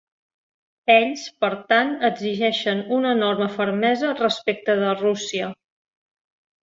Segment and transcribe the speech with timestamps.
[0.93, 5.53] Ells, per tant, exigeixen una enorme fermesa respecte de Rússia.